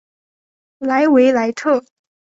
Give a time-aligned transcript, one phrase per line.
[0.79, 1.85] 莱维莱特。